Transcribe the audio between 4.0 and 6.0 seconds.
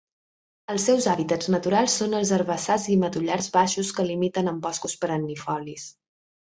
que limiten amb boscos perennifolis.